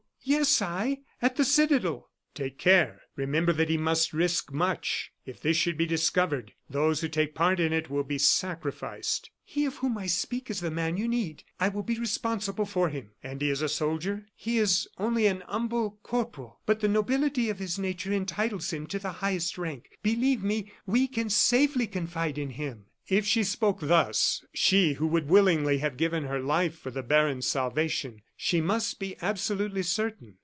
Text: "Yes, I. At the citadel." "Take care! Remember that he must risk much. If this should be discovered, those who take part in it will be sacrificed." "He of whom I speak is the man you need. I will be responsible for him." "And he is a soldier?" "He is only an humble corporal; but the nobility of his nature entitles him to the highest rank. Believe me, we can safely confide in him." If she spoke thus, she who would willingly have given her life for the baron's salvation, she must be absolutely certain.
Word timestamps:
"Yes, 0.23 0.61
I. 0.61 0.99
At 1.19 1.35
the 1.35 1.43
citadel." 1.43 2.11
"Take 2.35 2.59
care! 2.59 3.01
Remember 3.15 3.51
that 3.53 3.69
he 3.69 3.77
must 3.77 4.13
risk 4.13 4.53
much. 4.53 5.11
If 5.25 5.41
this 5.41 5.57
should 5.57 5.77
be 5.79 5.87
discovered, 5.87 6.53
those 6.69 7.01
who 7.01 7.07
take 7.09 7.33
part 7.33 7.59
in 7.59 7.73
it 7.73 7.89
will 7.89 8.03
be 8.03 8.19
sacrificed." 8.19 9.31
"He 9.43 9.65
of 9.65 9.77
whom 9.77 9.97
I 9.97 10.05
speak 10.05 10.51
is 10.51 10.59
the 10.61 10.69
man 10.69 10.95
you 10.97 11.07
need. 11.07 11.43
I 11.59 11.69
will 11.69 11.81
be 11.81 11.97
responsible 11.99 12.67
for 12.67 12.89
him." 12.89 13.13
"And 13.23 13.41
he 13.41 13.49
is 13.49 13.63
a 13.63 13.67
soldier?" 13.67 14.27
"He 14.35 14.59
is 14.59 14.87
only 14.99 15.25
an 15.25 15.41
humble 15.47 15.97
corporal; 16.03 16.59
but 16.67 16.81
the 16.81 16.87
nobility 16.87 17.49
of 17.49 17.57
his 17.57 17.79
nature 17.79 18.13
entitles 18.13 18.71
him 18.71 18.85
to 18.87 18.99
the 18.99 19.13
highest 19.23 19.57
rank. 19.57 19.89
Believe 20.03 20.43
me, 20.43 20.71
we 20.85 21.07
can 21.07 21.31
safely 21.31 21.87
confide 21.87 22.37
in 22.37 22.51
him." 22.51 22.85
If 23.09 23.25
she 23.25 23.43
spoke 23.43 23.79
thus, 23.81 24.45
she 24.53 24.93
who 24.93 25.05
would 25.07 25.27
willingly 25.27 25.79
have 25.79 25.97
given 25.97 26.25
her 26.25 26.39
life 26.39 26.77
for 26.77 26.91
the 26.91 27.03
baron's 27.03 27.45
salvation, 27.47 28.21
she 28.37 28.61
must 28.61 28.99
be 28.99 29.17
absolutely 29.21 29.83
certain. 29.83 30.37